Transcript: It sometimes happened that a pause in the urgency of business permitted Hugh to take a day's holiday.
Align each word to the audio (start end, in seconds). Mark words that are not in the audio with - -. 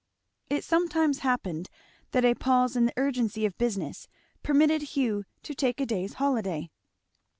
It 0.49 0.63
sometimes 0.63 1.19
happened 1.19 1.69
that 2.09 2.25
a 2.25 2.33
pause 2.33 2.75
in 2.75 2.85
the 2.87 2.93
urgency 2.97 3.45
of 3.45 3.55
business 3.59 4.07
permitted 4.41 4.81
Hugh 4.97 5.25
to 5.43 5.53
take 5.53 5.79
a 5.79 5.85
day's 5.85 6.13
holiday. 6.13 6.71